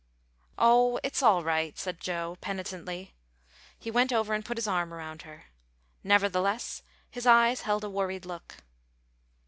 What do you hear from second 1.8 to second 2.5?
Joe,